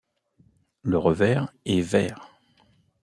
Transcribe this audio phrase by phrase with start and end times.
[0.81, 2.27] Le revers est vert.